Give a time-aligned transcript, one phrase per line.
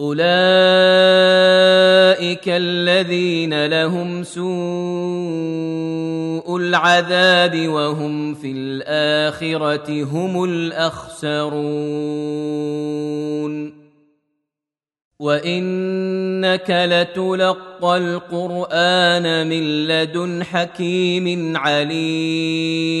[0.00, 0.20] اولئك
[2.48, 4.50] الذين لهم سوء
[6.56, 11.50] العذاب وهم في الاخره هم الاخسرون
[15.20, 23.00] وانك لتلقى القران من لدن حكيم عليم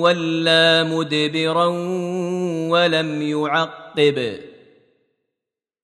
[0.01, 1.67] ولا مدبرا
[2.69, 4.54] ولم يعقب.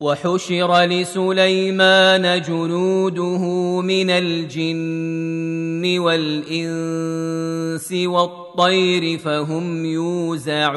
[0.00, 3.42] وحشر لسليمان جنوده
[3.80, 10.76] من الجن والإنس والطير فهم يوزعون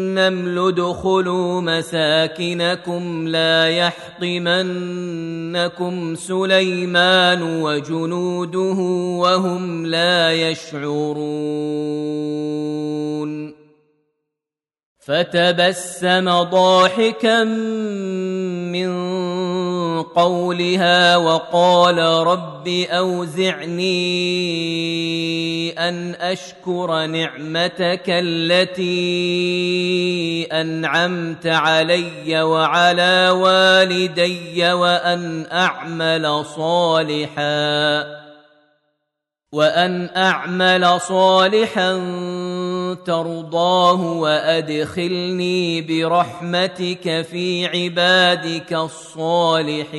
[0.17, 4.95] ادخلوا مساكنكم لا يحطمنكم
[6.15, 8.77] سليمان وجنوده
[9.21, 12.01] وهم لا يشعرون.
[14.99, 18.87] فتبسم ضاحكا من
[20.01, 23.91] قولها وقال رب أوزعني
[25.89, 28.87] أن أشكر نعمتك التي
[30.51, 38.21] أنعمت علي وعلى والدي وأن أعمل صالحا
[39.51, 41.91] وأن أعمل صالحا
[42.95, 49.91] ترضاه وأدخلني برحمتك في عبادك الصالحين.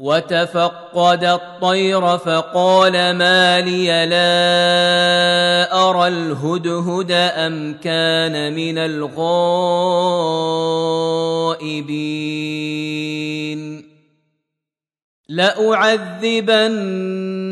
[0.00, 9.20] وتفقد الطير فقال ما لي لا أرى الهدهد أم كان من الغائبين.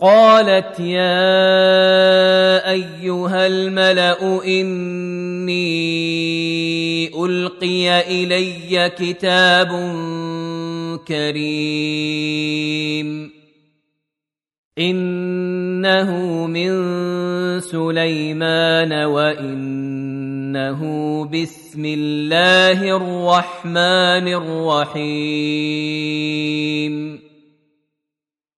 [0.00, 1.30] قالت يا
[2.70, 5.56] أيها الملأ إني
[7.24, 9.68] ألقي إلي كتاب
[11.08, 12.56] كريم.
[14.78, 16.10] إنه
[16.46, 16.70] من
[17.60, 19.86] سليمان وان
[20.56, 20.80] انه
[21.28, 24.26] بسم الله الرحمن
[24.94, 25.26] الرحيم.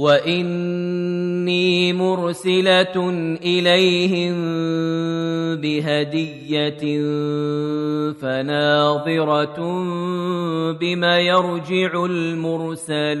[0.00, 3.10] واني مرسله
[3.44, 4.36] اليهم
[5.60, 6.80] بهديه
[8.12, 9.58] فناظره
[10.72, 13.20] بما يرجع المرسلون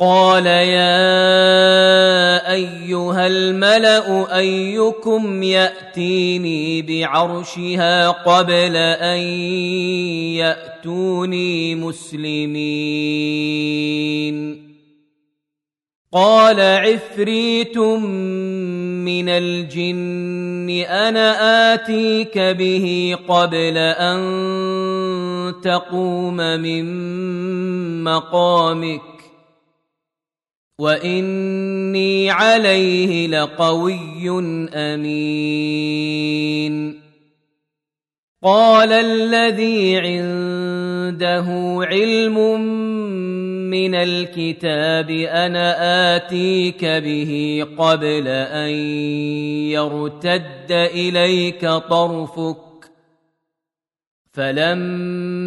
[0.00, 0.92] قال يا
[2.52, 9.18] أيها الملأ أيكم يأتيني بعرشها قبل أن
[10.36, 12.56] يأتوني مسلمين.
[16.12, 24.20] قال عفريت من الجن أنا آتيك به قبل أن
[25.62, 26.84] تقوم من
[28.04, 29.15] مقامك.
[30.78, 34.28] واني عليه لقوي
[34.74, 35.86] امين.
[38.42, 41.46] قال الذي عنده
[41.82, 42.60] علم
[43.70, 48.70] من الكتاب أنا اتيك به قبل ان
[49.70, 52.56] يرتد اليك طرفك.
[54.32, 55.45] فلما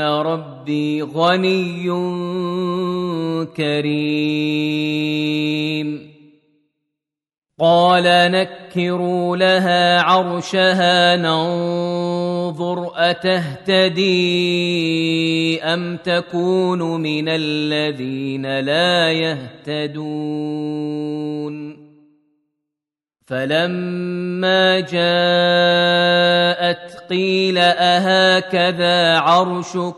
[0.00, 1.86] فان ربي غني
[3.56, 5.10] كريم
[7.58, 14.02] قال نكروا لها عرشها ننظر اتهتدي
[15.62, 20.60] ام تكون من الذين لا يهتدون
[23.30, 26.10] فلما جاءت
[27.10, 29.94] قيل اهكذا عرشك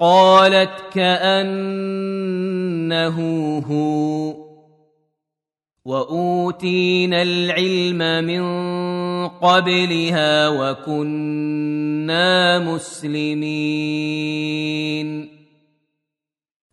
[0.00, 1.58] قالت كانه
[3.58, 4.34] هو
[5.84, 8.42] واوتينا العلم من
[9.28, 11.78] قبلها وكنا
[12.58, 13.78] مسلمين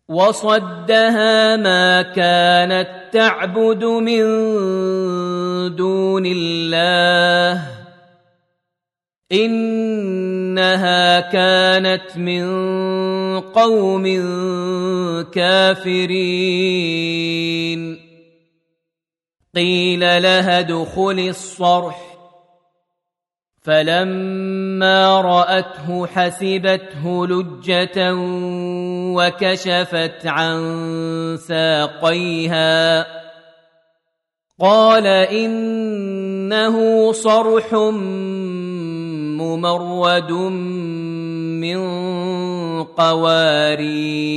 [0.08, 4.22] وصدها ما كانت تعبد من
[5.76, 7.62] دون الله.
[9.32, 12.46] إنها كانت من
[13.40, 14.04] قوم
[15.32, 16.76] كافرين.
[19.54, 22.05] قيل لها ادخل الصرح.
[23.66, 28.14] فلما رأته حسبته لجة
[29.16, 30.58] وكشفت عن
[31.48, 33.06] ساقيها.
[34.60, 36.76] قال إنه
[37.12, 37.74] صرح
[39.42, 40.32] ممرد
[41.60, 41.78] من
[42.84, 44.36] قوارير.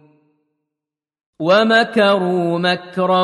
[1.41, 3.23] ومكروا مكرا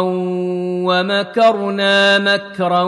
[0.89, 2.83] ومكرنا مكرا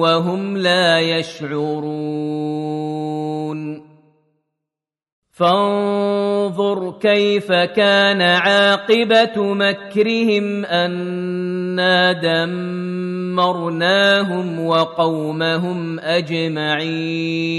[0.00, 2.56] وهم لا يشعرون.
[5.36, 12.12] فانظر كيف كان عاقبة مكرهم أنا
[13.36, 13.66] دمرناهم
[14.66, 17.56] وقومهم أجمعين.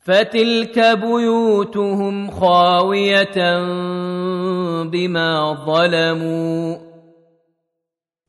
[0.00, 3.58] فتلك بيوتهم خاوية
[4.84, 6.76] بما ظلموا.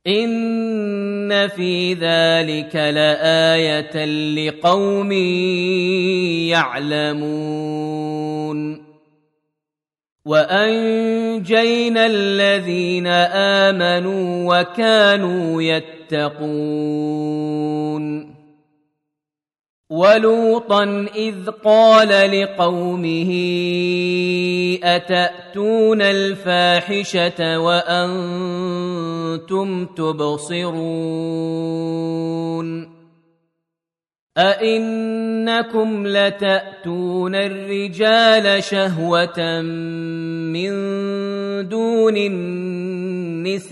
[0.07, 4.05] إن في ذلك لآية
[4.35, 5.11] لقوم
[6.51, 8.81] يعلمون.
[10.25, 16.51] وأنجينا الذين آمنوا وكانوا يتقون.
[19.91, 23.31] ولوطا إذ قال لقومه
[24.83, 28.65] أتأتون الفاحشة وأنتم
[29.85, 31.41] تبصرون؟
[34.37, 40.71] أئنكم لتأتون الرجال شهوة من
[41.67, 43.71] دون النساء؟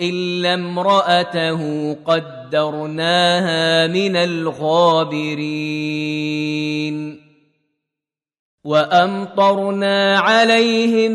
[0.00, 5.66] إلا امرأته قدرناها من الغابرين.
[8.64, 11.12] وأمطرنا عليهم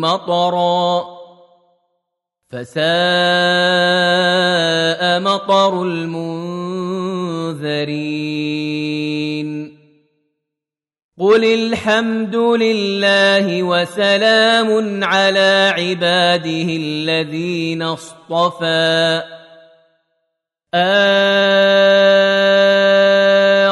[0.00, 1.11] مطرا.
[2.52, 2.82] فساء
[5.20, 6.22] مطر المنذرين.
[11.18, 19.22] قل الحمد لله وسلام على عباده الذين اصطفى.
[20.74, 21.26] آه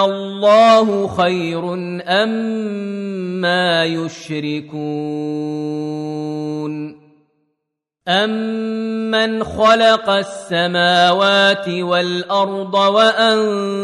[0.05, 1.75] الله خير
[2.09, 2.29] أم
[3.41, 4.81] ما يشركون.
[8.09, 13.77] أَمَّنْ خَلَقَ السَّمَاوَاتِ وَالْأَرْضَ وَأَنزَلَ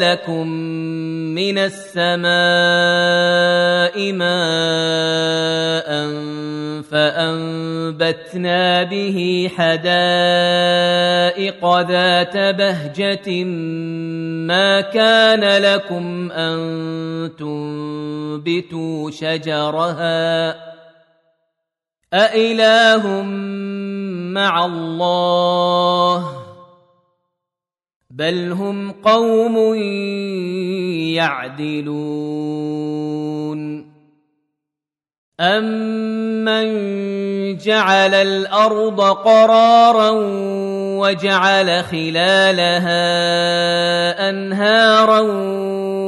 [0.00, 0.48] لَكُم
[1.36, 2.32] مِّنَ السَّمَاءِ
[4.12, 5.88] مَاءً
[6.90, 10.00] فَأَنبَتْنَا بِهِ حَدَائِقَ
[11.88, 13.44] ذَاتَ بَهْجَةٍ
[14.48, 16.56] مَا كَانَ لَكُمْ أَن
[17.38, 20.73] تُنبِتُوا شَجَرَهَا
[22.14, 23.22] أإله
[24.32, 26.44] مع الله
[28.10, 29.74] بل هم قوم
[31.18, 32.34] يعدلون
[35.40, 36.66] أمن
[37.56, 40.10] جعل الأرض قرارا
[41.00, 43.04] وجعل خلالها
[44.30, 45.20] أنهارا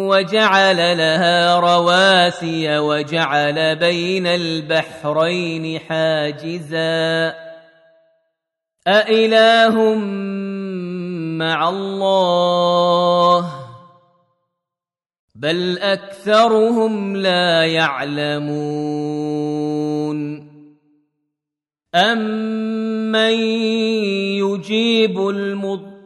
[0.08, 7.34] وجعل لها رواسي وجعل بين البحرين حاجزا.
[8.86, 9.94] أإله
[11.38, 13.52] مع الله؟
[15.34, 19.06] بل أكثرهم لا يعلمون.
[21.94, 23.34] أمن
[24.40, 25.95] يجيب المضطر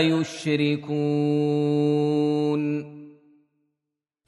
[0.00, 0.98] يُشْرِكُونَ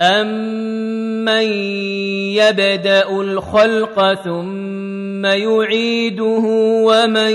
[0.00, 1.46] أَمَّن
[2.40, 6.44] يَبْدَأُ الْخَلْقَ ثُمَّ يُعِيدُهُ
[6.88, 7.34] وَمَن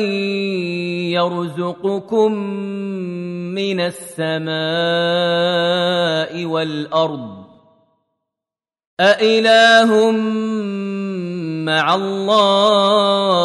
[1.13, 2.31] يَرْزُقُكُم
[3.53, 4.55] مِّنَ السَّمَاءِ
[6.45, 7.45] وَالْأَرْضِ
[8.99, 10.11] أَإِلَٰهٌ
[11.65, 13.35] مَّعَ اللَّهِ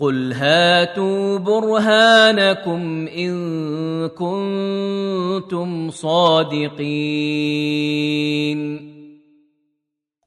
[0.00, 6.78] قل هاتوا برهانكم ان كنتم صادقين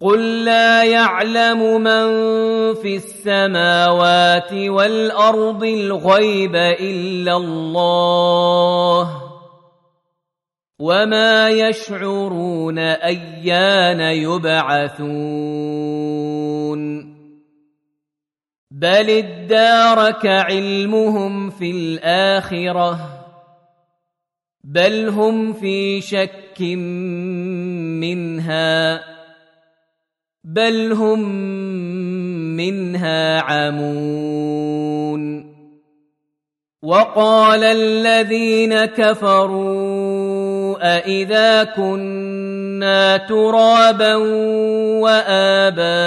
[0.02, 2.08] قل لا يعلم من
[2.74, 9.22] في السماوات والارض الغيب الا الله
[10.80, 15.52] وما يشعرون ايان يبعثون
[18.82, 23.00] بل ادارك علمهم في الاخره
[24.64, 26.62] بل هم في شك
[28.02, 29.02] منها
[30.44, 31.20] بل هم
[32.58, 34.82] منها عمون
[36.84, 44.16] وقال الذين كفروا أإذا كنا ترابا
[45.06, 46.02] وآباؤنا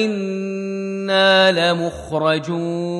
[0.00, 2.90] أئنا لمخرجون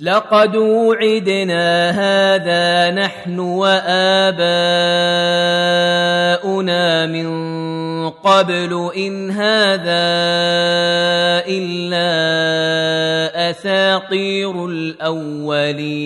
[0.00, 4.36] لقد وعدنا هذا نحن وآباؤنا
[7.06, 7.30] من
[8.10, 10.10] قبل إن هذا
[11.48, 12.10] إلا
[13.50, 16.00] أساطير الأولين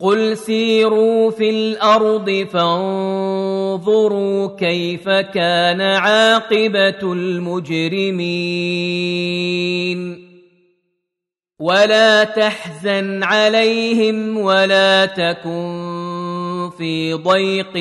[0.00, 3.33] قل سيروا في الأرض فانظروا
[4.58, 8.64] كيف كان عاقبة المجرمين.
[11.58, 17.76] ولا تحزن عليهم ولا تكن في ضيق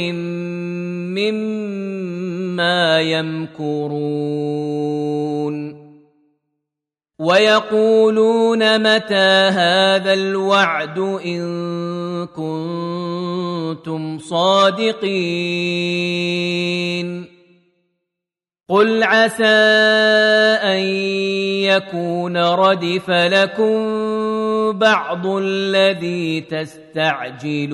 [1.16, 4.24] مما يمكرون.
[7.24, 15.14] ويقولون متى هذا الوعد إن كنتم صادقين
[18.70, 19.44] قل عسى
[20.64, 20.80] أن
[21.64, 23.74] يكون ردف لكم
[24.72, 27.74] بعض الذي تستعجلون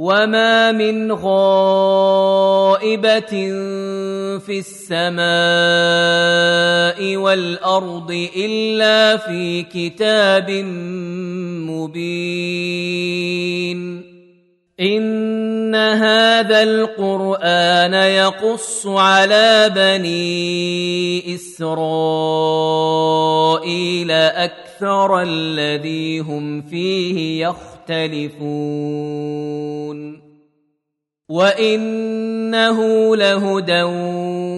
[0.00, 2.00] وما من غائبه
[4.40, 5.20] في السماء
[7.16, 10.50] والارض الا في كتاب
[11.68, 12.80] مبين
[14.80, 21.70] ان هذا القران يقص على بني اسرائيل
[24.10, 27.48] أكثر الذي هم فيه
[27.90, 29.50] يختلفون
[31.28, 32.78] وإنه
[33.16, 33.82] لهدى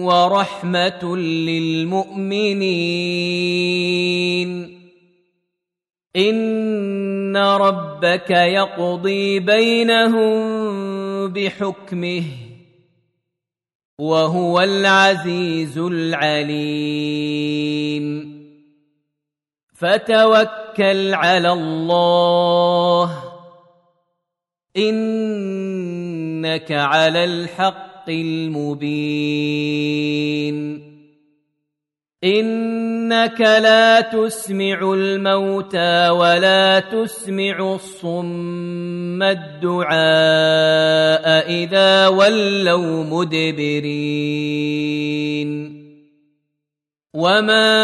[0.05, 2.13] ورحمة للمؤمنين
[6.15, 10.33] إن ربك يقضي بينهم
[11.27, 12.23] بحكمه
[13.99, 17.13] وهو العزيز العليم
[19.73, 23.23] فتوكل على الله.
[24.77, 29.73] إنك على الحق المبين.
[32.23, 39.95] إنك لا تسمع الموتى ولا تسمع الصم الدعاء
[41.49, 44.13] إذا ولوا مدبرين.
[47.13, 47.83] وما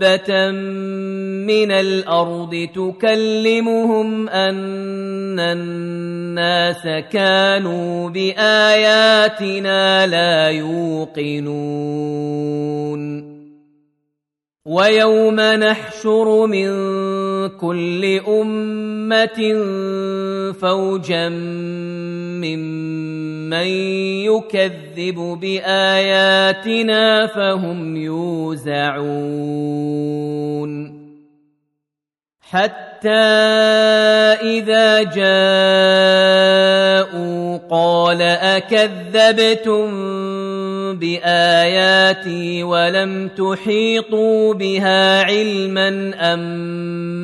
[0.00, 0.50] دابه
[1.46, 6.82] من الأرض تكلمهم ان الناس
[7.12, 11.80] كانوا باياتنا لا يوقنون
[14.66, 16.68] ويوم نحشر من
[17.48, 19.38] كل أمة
[20.52, 21.28] فوجا
[22.38, 23.68] ممن
[24.26, 29.40] يكذب بآياتنا فهم يوزعون.
[32.50, 33.08] حتى
[34.42, 36.10] إذا جاءوا
[37.70, 39.90] قال أكذبتم
[40.98, 46.40] بآياتي ولم تحيطوا بها علما أم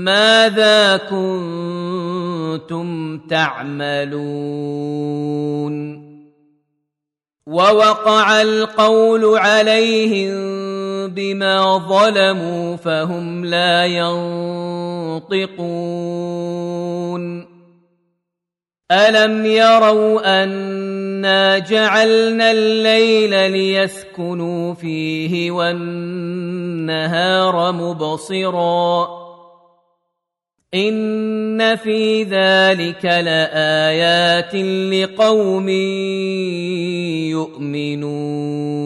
[0.04, 2.86] ماذا كنتم
[3.18, 4.86] تعملون
[7.46, 10.36] ووقع القول عليهم
[11.08, 15.56] بما ظلموا فهم لا ينطقون
[18.92, 20.44] ألم يروا
[21.26, 26.92] انا جعلنا الليل ليسكنوا فيه والنهار
[27.72, 29.08] مبصرا
[30.74, 34.54] ان في ذلك لايات
[34.94, 35.68] لقوم
[37.28, 38.76] يؤمنون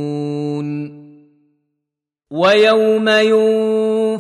[2.31, 3.09] ويوم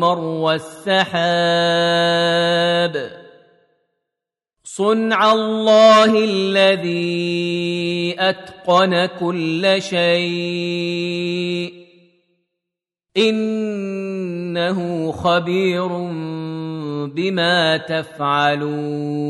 [0.00, 1.90] مر السحاب
[4.64, 11.72] صنع الله الذي أتقن كل شيء.
[13.16, 15.88] إنه خبير
[17.06, 19.20] بما تفعلون.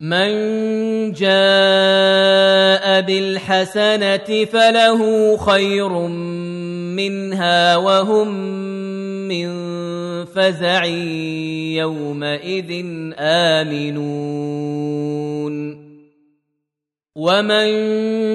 [0.00, 0.32] من
[1.12, 6.08] جاء بالحسنة فله خير
[6.96, 8.28] منها وهم
[9.28, 9.48] من
[10.24, 10.84] فزع
[11.74, 12.84] يومئذ
[13.18, 14.96] آمنون.
[17.16, 17.68] ومن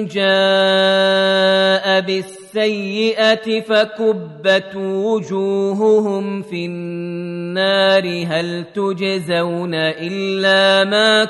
[0.06, 8.24] جاء بالسيئة فكبت وجوههم في النار.
[8.26, 11.24] هل تجزون إلا ما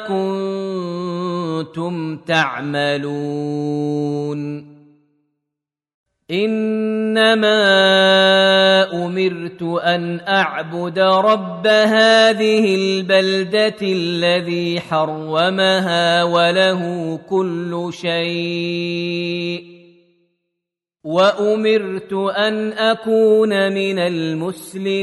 [1.68, 3.12] كنتم تعملون؟
[6.32, 7.52] إنما
[9.04, 19.72] أمرت أن أعبد رب هذه البلدة الذي حرمها وله كل شيء.
[21.04, 25.02] وأمرت أن أكون من المسلمين.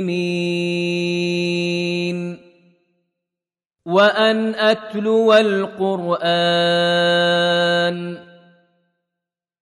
[3.85, 6.29] وأن أتلو القرآن.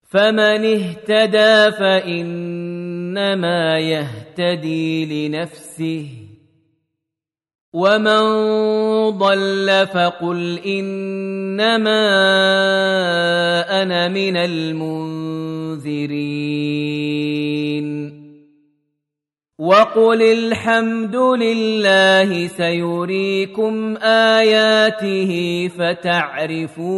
[0.07, 6.05] فمن اهتدى فإنما يهتدي لنفسه
[7.73, 8.21] ومن
[9.09, 12.07] ضل فقل إنما
[13.81, 14.97] أنا من المنذرين
[19.59, 25.31] وقل الحمد لله سيريكم آياته
[25.77, 26.97] فتعرفونها